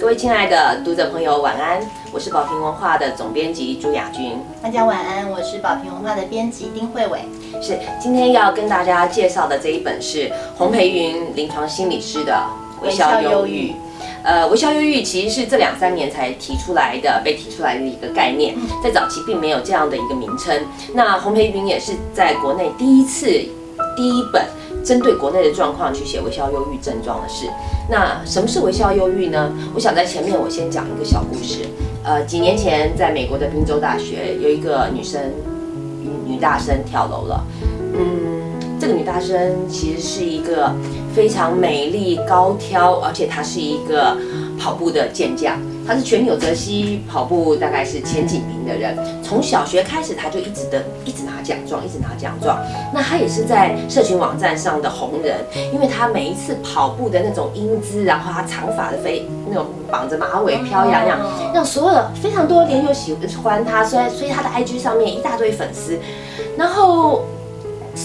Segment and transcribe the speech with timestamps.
[0.00, 1.80] 各位亲爱的读者朋友，晚安！
[2.12, 4.38] 我是宝瓶文化的总编辑朱雅君。
[4.62, 7.18] 大家晚安，我是宝瓶文化的编辑丁慧伟。
[7.60, 12.32] 是今天要跟大家介绍的这一本是洪培云临床心理师的
[12.84, 13.72] 《微笑忧郁》。
[14.22, 18.54] 呃，微笑忧郁其实是这两三年才提出来的，被提出来的一个概念，
[18.84, 20.64] 在早期并没有这样的一个名称。
[20.94, 23.28] 那洪培云也是在国内第一次
[23.98, 24.40] 第一本
[24.84, 27.46] 针对国内的状况去写微笑忧郁症状的事。
[27.90, 29.52] 那什么是微笑忧郁呢？
[29.74, 31.66] 我想在前面我先讲一个小故事。
[32.04, 35.20] 呃，几年前在美国的宾州大学有一个女生
[36.24, 37.44] 女大生跳楼了。
[37.98, 40.72] 嗯，这个女大生其实是一个
[41.12, 44.16] 非常美丽高挑，而且她是一个
[44.56, 45.58] 跑步的健将。
[45.88, 52.58] 她是全纽泽西跑步大概是前几名的人，从小学开始他就一直的一直拿奖状，一直拿奖状。
[52.92, 55.38] 那他也是在社群网站上的红人，
[55.72, 61.18] 因为他每一次跑步的那种英姿，然后他长发的飞那种绑着马尾飘扬扬，
[61.54, 65.98] 让所有的非常多人就喜欢他，所以所以他的 IG 上面一大堆粉丝，
[66.58, 67.24] 然后。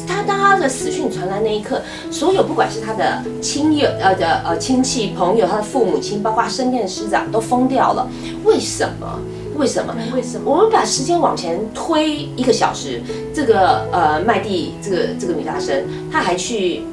[0.08, 8.08] 他当他的死讯传来那一刻，所有不管是他的亲友、呃的呃亲戚朋友、他的父母亲，包括身边的师长，都疯掉了。
[8.44, 9.20] 为什么？
[9.56, 9.94] 为什么？
[10.14, 10.52] 为什么？
[10.52, 13.02] 我们把时间往前推一个小时，
[13.34, 16.84] 这个呃麦蒂这个这个女大生，她还去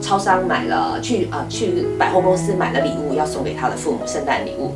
[0.00, 4.72] 超商买了，去呃去百货公司买了礼物，要送给她的父母圣诞礼物。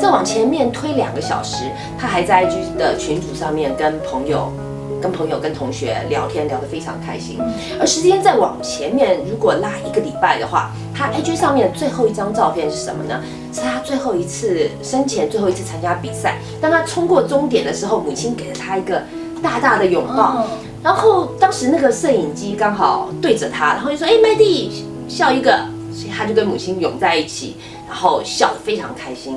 [0.00, 1.64] 再往前面推两个小时，
[1.96, 4.52] 她还在 IG 的群组上面跟朋友。
[5.00, 7.38] 跟朋友、跟同学聊天聊得非常开心，
[7.80, 13.22] 而时间再往前面，如果拉一个礼拜的话，他 IG 上面最后一张照片是什么呢？
[13.52, 19.02] 是他最后一次生前最后一次参加比赛，当他冲过终点的时候，母亲给了他一个
[19.42, 20.46] 大大的拥抱，
[20.82, 25.58] 然后当时那个摄影机刚好对着他，然后就说：“哎，麦蒂，笑一个。”
[25.92, 27.56] 所以他就跟母亲拥在一起，
[27.88, 29.36] 然后笑得非常开心。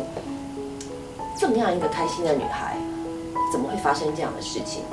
[1.36, 2.78] 这么样一个开心的女孩，
[3.52, 4.84] 怎么会发生这样的事情？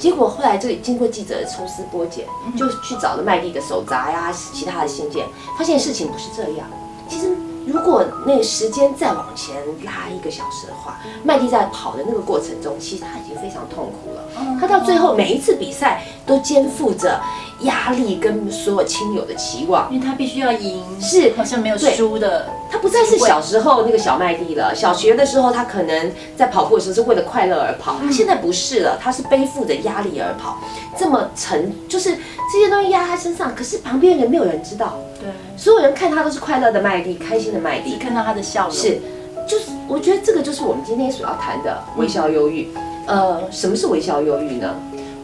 [0.00, 2.24] 结果后来，这经过记者的抽丝剥茧，
[2.56, 5.26] 就去找了麦蒂的手札呀，其他的信件，
[5.58, 6.66] 发现事情不是这样。
[7.06, 14.56] 其实，如果那个时间再往前拉一个小时的话，麦蒂在跑的那个过程中，其实他已经非常痛苦了。
[14.58, 17.20] 他到最后每一次比赛都肩负着。
[17.62, 22.48] 压力跟所有亲友的期望，因为他必须要赢，是好像没有输的。
[22.70, 24.74] 他不再是小时候那个小麦地了。
[24.74, 30.58] 小学的时候，他可能在跑步的时候是为了快乐而跑，他现在不是了，他是背负着压力而跑。
[30.96, 32.16] 这么沉，就是
[32.52, 34.98] 这些东西压在身上，可是旁边人没有人知道。
[35.18, 38.72] 对，所有人看他都是快乐的麦地，开心的麦地，看到他的笑容。
[38.74, 39.00] 是，
[39.46, 42.68] 就是我觉得这个就是我们今天所要谈的微笑忧郁。
[43.06, 44.74] 呃，什么是微笑忧郁呢？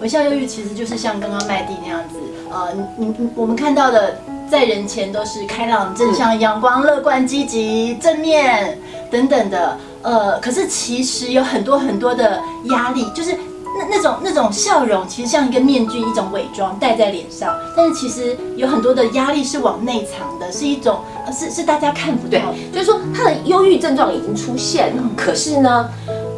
[0.00, 2.16] 微笑忧郁其实就是像刚刚麦蒂那样子。
[2.50, 4.18] 呃，你你我们看到的
[4.50, 8.78] 在人前都是开朗、正向、阳光、乐观、积极、正面
[9.10, 12.40] 等等的，呃，可是其实有很多很多的
[12.70, 21.00] 压力，就是那那种那种笑容，其实像一个面具，一种伪装戴在脸上，但是其实有很多的压力是往内藏的，是一种
[21.32, 25.88] 是是大家看不到，就是说他的忧郁症状已经出现了，可是呢，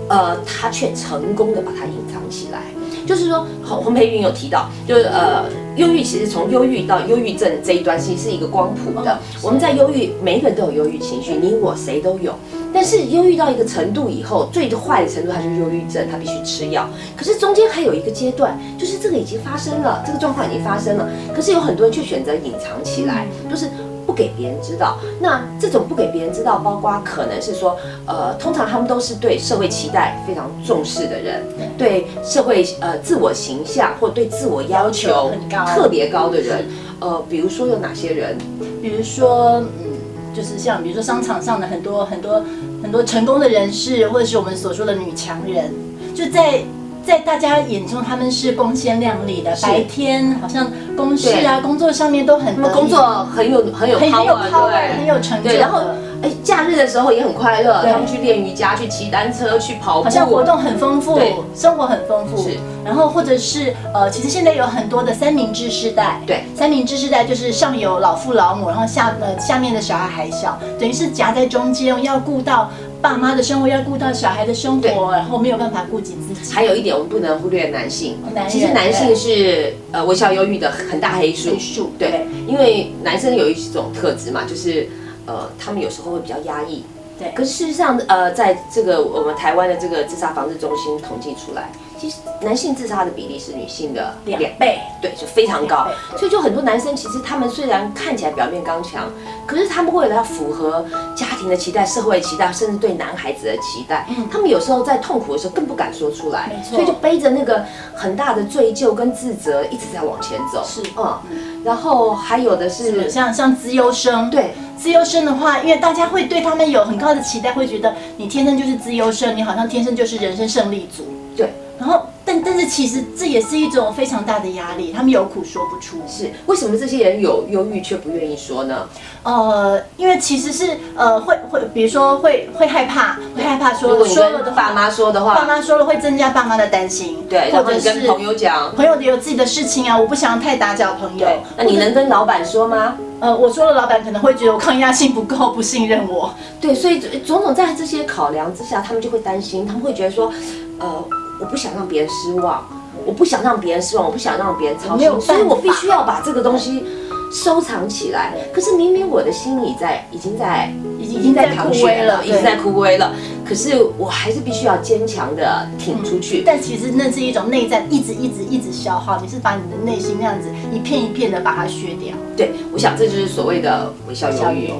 [0.09, 2.63] 呃，他却成功的把它隐藏起来。
[3.09, 5.45] 就是说，洪洪培云有提到，就是呃，
[5.77, 9.19] 忧郁其实从忧郁到忧郁症这一端，其实是一个光谱的。
[9.43, 12.35] 我们在忧郁，每一个人都有忧郁情绪，你我谁都有。
[12.71, 16.87] 但是忧郁到一个程度以后，最坏的程度，它就是忧郁症，它必须吃药。
[17.17, 23.71] 可是中间还有一个阶段，就是这个已经发生了，这个状况已经发生了，可是有很多人却选择隐藏起来，就是。
[24.09, 27.77] 不给别人知道，那这种不给别人知道，包括可能是说，
[28.07, 31.43] 呃，通常他们都是对社会期待非常重视的人，
[31.77, 36.65] 对社会呃自我形象或对自我要求很高、特别高的人，
[37.01, 38.39] 呃，比如说有哪些人？
[38.81, 42.43] 比如说，嗯，就是像比如说商场上的很多很多
[42.83, 45.71] 很多成功的人士，或者是我们所说的女强人，
[46.15, 46.63] 就在。
[47.09, 49.57] 在大家眼中，他们是光鲜亮丽的。
[49.63, 55.51] 白天好像公事啊、工作上面都很工作很有很有很有 power，很有成就。
[55.53, 55.81] 然后
[56.23, 61.19] 哎，假日的时候也很快乐，他们去练瑜伽、去骑单车、去跑步，好像活动很丰富，
[61.55, 62.43] 生活很丰富。
[62.43, 62.59] 是。
[62.85, 66.21] 然后或者是呃，其实现在有很多的三明治世代。
[66.27, 66.45] 对。
[66.55, 72.69] 三明治世代就是上有老父老母，然后下呃下面的小孩还小，等于是夹在中间，要顾到。
[73.01, 76.53] 爸妈的生活要顾到小孩的生活，然后没有办法顾及自己。
[76.53, 78.17] 还有一点，我们不能忽略男性。
[78.49, 81.59] 其实男性是呃微笑忧郁的很大黑数。
[81.59, 84.89] 数对，因为男生有一种特质嘛，就是
[85.27, 86.83] 呃他们有时候会比较压抑。
[87.19, 87.33] 对。
[87.35, 95.89] 可是事实上，呃，在这个我们台湾的这个自杀防治中心统计出来，其实男性自杀的比例是女性的两倍，对，就非常高。
[96.17, 99.11] 所以就很多男生其实他们虽然看起来表面刚强，
[99.47, 100.85] 可是他们为了要符合
[101.17, 110.65] 家庭的期待、社会的期待，甚至对男孩子的期待，他们有时候在痛苦的时候更不敢说出来所以就背着那个很大的罪疚跟自责，一直在往前走。
[110.65, 110.83] 是。
[110.97, 121.05] 嗯，然后还有的是，像像资优生，对，资优生的话，因为大家会对他们有很高的期待，会觉得你天生就是资优生，你好像天生就是人生胜利组。
[121.37, 122.07] 对，然后，
[122.45, 125.99] 但但是其实这也是一种非常大的压力，他们有苦说不出。
[126.09, 128.89] 是为什么这些人有忧郁却不愿意说呢？
[129.23, 141.27] 呃，因为其实是呃会会，比如说会会害怕，会害怕如说说了的爸妈说的话爸，妈说了会增加爸妈的担心，对，或者是跟朋友讲，朋友有自己的事情啊，我不想太打搅朋友，。
[141.57, 142.97] 那你能跟老板说吗？
[143.21, 146.33] 呃，我说了，老板可能会觉得我抗压性不够，不信任我。
[146.61, 150.33] 对，所以种种在这些考量之下，他们就会担心，他们会觉得说，
[150.79, 151.05] 呃，
[151.41, 152.67] 我不想让别人失望，
[153.07, 156.85] 我不想让别人失望，我不想让别人操心，所以我必须要把这个东西
[157.33, 158.35] 收藏起来。
[158.53, 163.15] 可是明明我的心里在已经在已经在枯萎了已经在枯萎了，
[163.47, 166.43] 可是我还是必须要坚强的挺出去。
[166.45, 172.15] 但其实那是一种内在，一直一直一直消耗，你是把你的内心那样子一片一片的把它削掉。
[172.37, 174.73] 对，我想这就是所谓的微笑忧郁。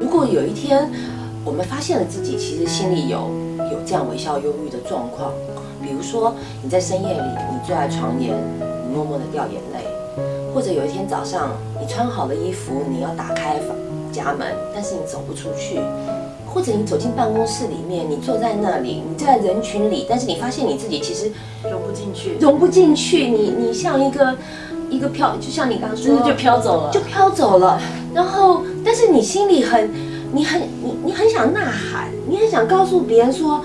[0.00, 0.90] 如果有一天
[1.44, 3.30] 我们发现了自己其实心里有
[3.72, 5.32] 有这样微笑忧郁的状况，
[5.82, 7.20] 比如说你在深夜里
[7.50, 8.34] 你坐在床沿，
[8.86, 9.84] 你默默的掉眼泪，
[10.54, 13.76] 或者有一天早上你穿好了衣服，你要打开房
[14.12, 15.80] 家门，但是你走不出去。
[16.52, 21.30] 或者你走进办公室里面，你坐在那里，你在人群里，但是你发现你自己其实
[21.62, 24.36] 融不进去，融不进去，你你像一个
[24.90, 26.90] 一个飘，就像你刚刚说，的就飘走了。
[26.90, 27.80] 就飘走了。
[28.12, 29.88] 然后，但是你心里很，
[30.32, 33.62] 你很你你很想呐喊，你很想告诉别人说，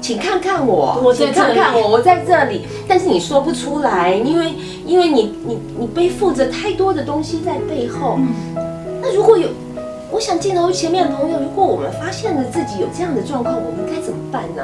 [0.00, 2.66] 请看看我，请我在这里看看我，我在这里。
[2.88, 4.52] 但是你说不出来，因为
[4.84, 8.18] 因为你你你背负着太多的东西在背后。
[9.00, 9.48] 那如果有，
[10.10, 14.62] 我想镜头前面的朋友，如果我们发现了自己有这样的状况，我们该怎么办呢？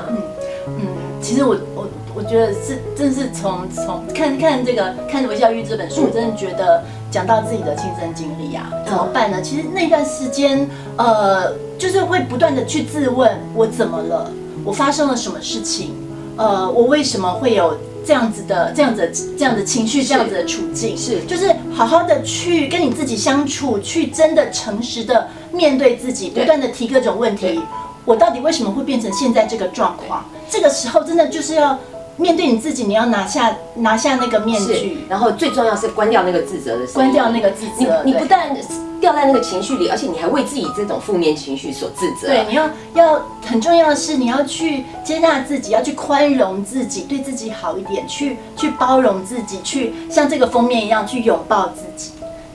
[0.67, 0.87] 嗯，
[1.23, 1.87] 其实我我
[2.17, 9.41] 我觉得是，真是从从看看这个看《微笑忧郁》这本书，嗯真的觉得讲到自己的亲身经历啊，怎么办呢？
[9.41, 14.31] 其实那段时间，呃，就是会不断的去自问，我怎么了？
[14.65, 15.95] 我发生了什么事情？
[16.37, 20.97] 呃，我为什么会有这样子的、这样子、这样的情绪、这样子的处境？
[20.97, 27.61] 是就是好好的去跟你自己相处，去真的诚实的面对自己，不断的提各种问题。
[28.05, 30.25] 我到底为什么会变成现在这个状况？
[30.51, 31.79] 这个时候真的就是要
[32.19, 38.03] 面对你自己，你要拿下拿下那个面具，，然后最重要是关掉那个自责的声音，关掉那个自你责。
[38.05, 38.55] 你你不但
[39.01, 42.27] 掉在那个情绪里，而且你还为自己这种负面情绪所自责。
[42.27, 52.11] 对，你要要很重要的是，你要去接纳自己，要去宽容自己，对自己好一点，去去包容自己，去像这个封面一样去拥抱自己。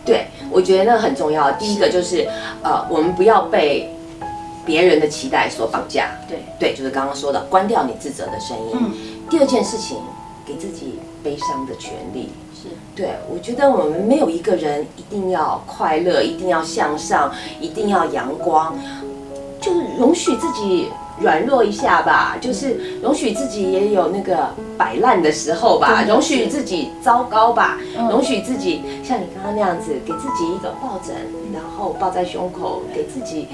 [0.06, 1.50] 对，我觉得那很重要。
[1.54, 2.27] 第一个就是，
[2.62, 3.89] 呃，我们不要被
[4.66, 6.09] 别人的期待所绑架。
[6.27, 8.74] 对，对，就是刚刚说的，关掉你自责的声音。
[8.74, 8.92] 嗯，
[9.33, 9.97] 第二件事情，
[10.45, 12.30] 给自己悲伤的权利。
[12.53, 12.68] 是。
[12.95, 18.77] 对，我觉得我们没有一个人一定要快乐，一定要向上，一定要阳光，
[19.59, 20.89] 就是容许自己
[21.19, 28.07] 软弱一下吧，就是容许自己也有那个摆烂的时候吧，容许自己糟糕吧，嗯。
[28.09, 31.15] 容许自己像你刚刚那样子，给自己一个抱枕，
[31.51, 33.47] 然后抱在胸口，给自己，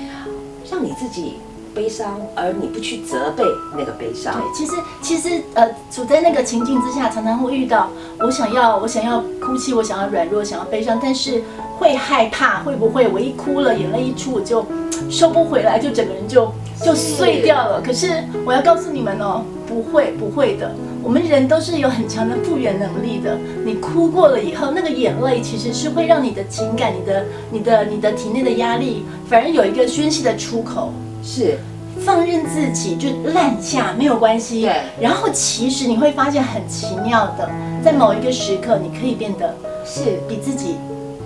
[0.69, 1.38] 让你自己
[1.73, 3.44] 悲伤，而你不去责备
[3.78, 4.33] 那个悲伤。
[4.33, 11.44] 对，其实其实呃，处在那个情境之下，常常会遇到我想要我想要哭泣，我想要软弱，想要悲伤，但是
[11.78, 14.66] 会害怕会不会我一哭了，眼泪一出我就
[15.09, 16.52] 收不回来，就整个人就
[16.83, 17.81] 就碎掉了。
[17.81, 23.38] 可是我要告诉你们哦，不会不会的，我们人都是有很强的复原能力的。
[23.64, 30.92] 你哭过了以后，那个眼泪其实是会让你的情感、你的、你的、你的体内的压力，反而有一个宣泄的出口。
[31.23, 31.57] 是，
[31.99, 34.61] 放任自己就烂下没有关系。
[34.61, 37.49] 对然后其实你会发现很奇妙的，
[37.83, 39.54] 在某一个时刻，你可以变得
[39.85, 40.19] 是。
[40.28, 40.76] 比自己，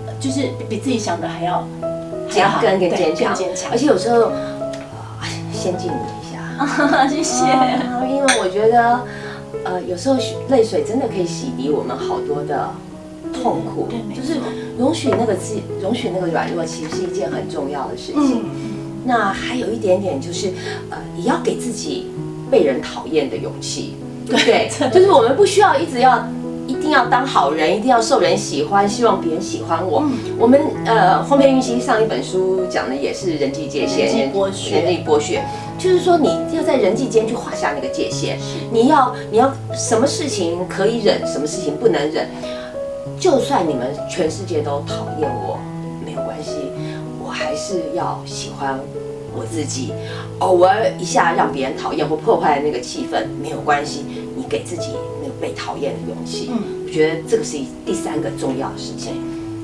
[0.08, 1.68] 呃就是比比自己想的还要
[2.30, 3.78] 还要坚更更坚强，更坚强而。
[3.78, 4.32] 且有时候，
[5.52, 7.46] 先敬你一下， 谢谢。
[7.46, 9.02] 啊因为我觉得，
[9.66, 10.16] 呃，有时候
[10.50, 12.70] 泪水真的可以洗涤我们好多的
[13.34, 14.40] 痛苦就是
[14.78, 18.44] 容许那个自容许那个软弱，其实是一件很重要的事情。
[18.44, 18.63] 嗯，
[19.06, 20.54] 那还有一点点就是，
[20.90, 22.08] 呃，也要给自己
[22.50, 23.96] 被人讨厌的勇气，
[24.28, 24.70] 对不对？
[24.92, 26.28] 就是我们不需要一直要
[26.68, 30.04] 一定要当好人，一定要受人喜欢，希望别人喜欢我。
[30.40, 35.44] 我们呃，后面运行上一本书讲的也是人际界限、人际剥削人际剥削，
[35.78, 38.38] 就是说你要在人际间去划下那个界限，
[38.72, 42.28] 你要你要什么事情可以忍，什么事情不能忍。
[43.20, 45.60] 就算你们全世界都讨厌我，
[47.66, 48.78] 是要喜欢
[49.34, 49.94] 我自己。
[50.40, 54.04] 偶尔一下让别人讨厌或破坏那个气氛，没有关系，
[54.36, 54.90] 你给自己
[55.22, 56.50] 那个被讨厌的勇气。
[56.52, 59.14] 嗯我觉得这个是第三个重要的事情。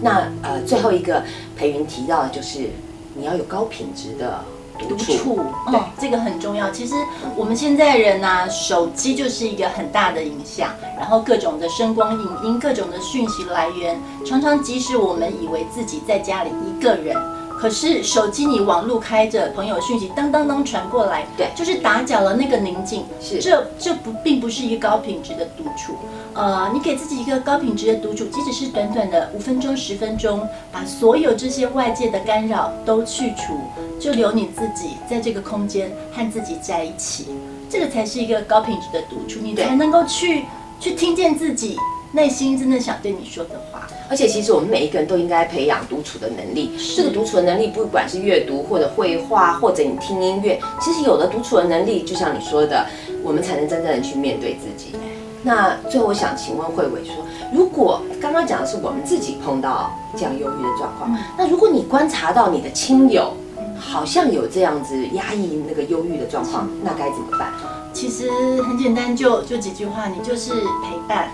[0.01, 1.23] 那呃，最后一个
[1.55, 2.71] 裴云提到的就是
[3.13, 4.43] 你要有高品质的
[4.79, 5.35] 独处。
[5.35, 6.71] 对哦，这个很重要。
[6.71, 6.95] 其实
[7.35, 17.15] 我们现在人呐、手机就是一个很大的影响，然后各种的声光影音，各种的讯息来源，常常即使我们以为自己在家里一个人。
[17.59, 23.03] 可是手机你网路开着，朋友讯息噔噔噔传过来，对就是打搅了那个宁静。
[23.19, 25.97] 是这这不并不是一个高品质的独处。
[26.33, 33.59] 呃，你给自己一个高品质的独处，即使是短短的五分钟、十分钟，把所有这些外界的干扰都去除，
[33.99, 37.27] 就留你自己在这个空间和自己在一起，
[37.69, 40.45] 这个才是一个高品质的独处，你才能够去
[40.79, 41.75] 去听见自己
[42.13, 43.85] 内心真的想对你说的话。
[44.09, 46.71] 而且其实我们每一个人都应该培养独处的能力。
[46.95, 52.85] 这个独处的能力，不管是阅读或者绘画，或者你听音乐，其实有了独处的能力，就像你说的，
[53.23, 54.95] 我们才能真正的去面对自己。
[55.43, 57.13] 那最后我想请问慧伟说，
[57.53, 63.33] 如果刚刚讲的是我们自己碰到这样忧郁的状况，那如果你观察到你的亲友
[63.79, 67.53] 好像有这样子压抑那个忧郁的状况，那该怎么办？
[67.93, 68.29] 其实
[68.63, 71.29] 很简单，就就几句话，你就是陪伴，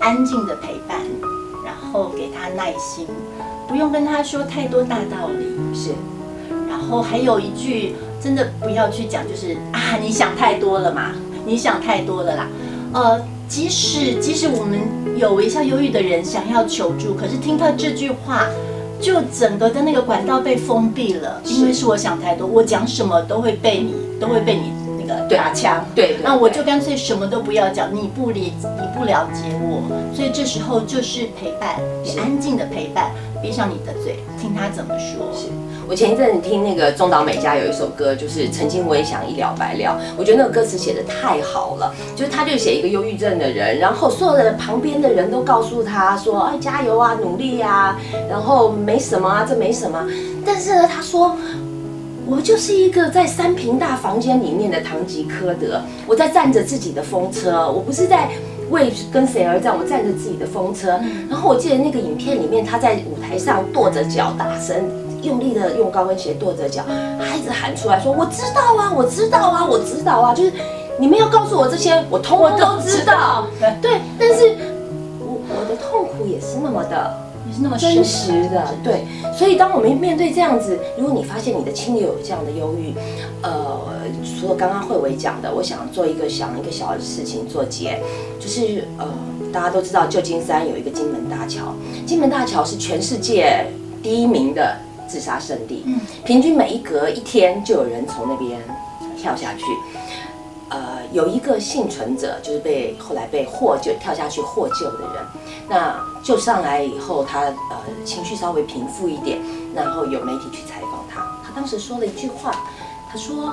[0.00, 0.98] 安静的陪伴，
[1.70, 3.06] 然后给他耐心，
[3.68, 5.46] 不用跟他说太多大道理。
[5.72, 5.90] 是
[6.68, 11.12] 然后还有一句，真的不要去讲，就是啊，你想太多了嘛，
[11.46, 12.48] 你想太多了啦。
[12.92, 14.80] 呃，即使即使我们
[15.16, 18.46] 有微笑忧郁的人想要求助，可是听到这句话，
[19.00, 24.72] 就整个的那个管道被封闭了，因为是我想太多，我讲什么都会被你都会被你
[25.18, 25.84] 那个打枪。
[25.94, 29.82] 对，那我就干脆什么都不要讲，你不理你不了解我，
[30.14, 33.10] 所以这时候就是陪伴，你是安静的陪伴，
[33.42, 35.26] 闭上你的嘴，听他怎么说。
[35.34, 35.46] 是
[35.88, 41.92] 我前一阵子听那个中岛美嘉有一首歌，就是“曾经我也想一了百了”，我觉得那个歌词写的太好了。
[42.14, 47.98] 就是他就写一个忧郁症的人，然后所有的旁边的人都告诉他说：“哎，加油啊，努力啊，
[48.28, 50.06] 然后没什么啊，这没什么。”
[50.46, 51.36] 但是呢，他说。
[52.30, 58.30] 我就是一个在三平大房间里面的堂吉诃德，我在站着自己的风车，我不是在
[58.70, 60.90] 为跟谁而战，我站着自己的风车。
[61.28, 64.88] 然后我记得那个影片里面，他在舞台上跺着脚，大声
[65.22, 66.84] 用力的用高跟鞋跺着脚，
[67.18, 70.52] 他一直喊出来说：“我知道啊，我知道啊，我知道啊！”就是
[71.00, 73.48] 你们要告诉我这些，我通通都知道。
[73.82, 74.54] 对，但是
[75.18, 79.04] 我我的痛苦也是那么的你是那么真实的，对。
[79.36, 82.92] 所以当我们面对这样子，如果你发现你的亲友有这样的忧郁，
[83.42, 83.80] 呃，
[84.38, 88.00] 除了刚刚慧伟讲的，我想做一个想一个小的事情做结，
[88.38, 89.06] 就是呃，
[89.52, 91.74] 大家都知道旧金山有一个金门大桥，
[92.06, 93.66] 金门大桥是全世界
[94.02, 94.76] 第一名的
[95.08, 98.60] 自杀圣地，嗯平均每一隔一天就有人从那边
[99.16, 99.64] 跳下去。
[100.70, 105.24] 呃，有一个幸存者，就是被后来被获救跳下去获救的人，
[105.68, 109.40] 那救上来以后，他呃情绪稍微平复一点，
[109.74, 112.54] 然后有媒体去采访他，他当时说了一句话，
[113.10, 113.52] 他说：“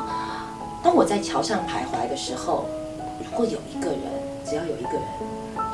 [0.84, 2.66] 当我在桥上徘徊的时候，
[3.20, 4.02] 如果有一个人，
[4.46, 5.02] 只要有一个人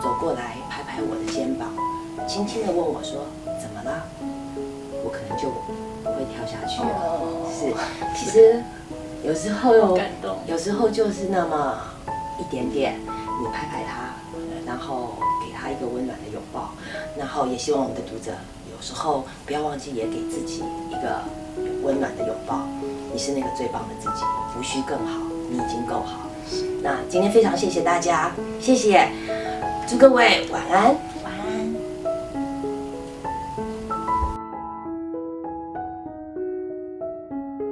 [0.01, 1.67] 走过来拍拍我的肩膀，
[2.25, 3.25] 轻轻的问我说
[3.61, 4.03] 怎么啦，
[5.03, 5.49] 我可能就
[6.03, 7.19] 不会跳下去了。”
[7.51, 7.73] 是，
[8.15, 8.63] 其实
[9.23, 11.79] 有时候好感动有时候就是那么
[12.39, 14.13] 一点点，你拍拍他，
[14.65, 15.15] 然后
[15.45, 16.71] 给他一个温暖的拥抱，
[17.17, 18.31] 然后也希望我们的读者
[18.69, 21.21] 有时候不要忘记也给自己一个
[21.83, 22.67] 温暖的拥抱。
[23.13, 24.25] 你是那个最棒的自己，
[24.59, 26.27] 无需更好，你已经够好。
[26.81, 29.07] 那今天非常谢谢大家，谢谢，
[29.87, 31.12] 祝各位晚安。